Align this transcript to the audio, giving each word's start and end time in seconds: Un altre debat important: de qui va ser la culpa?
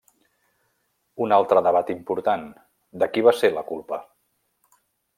Un 1.25 1.35
altre 1.37 1.61
debat 1.67 1.93
important: 1.97 2.49
de 3.03 3.11
qui 3.13 3.27
va 3.31 3.37
ser 3.43 3.55
la 3.61 3.67
culpa? 3.71 4.05